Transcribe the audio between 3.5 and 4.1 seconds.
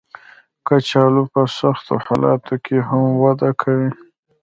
کوي